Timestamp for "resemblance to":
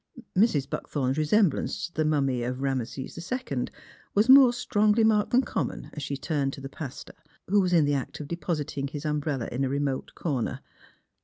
1.19-1.93